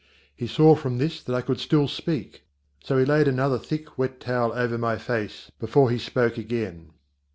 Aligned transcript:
He 0.35 0.47
saw 0.47 0.73
from 0.73 0.97
this 0.97 1.21
that 1.21 1.35
I 1.35 1.43
could 1.43 1.59
still 1.59 1.87
speak. 1.87 2.41
So 2.83 2.97
he 2.97 3.05
laid 3.05 3.27
another 3.27 3.59
thick 3.59 3.99
wet 3.99 4.19
towel 4.19 4.51
over 4.51 4.75
my 4.79 4.97
face 4.97 5.51
before 5.59 5.91
he 5.91 5.99
spoke 5.99 6.39
again. 6.39 6.93